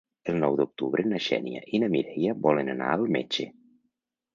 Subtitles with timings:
[0.31, 3.51] El nou d'octubre na Xènia i na Mireia volen anar al metge.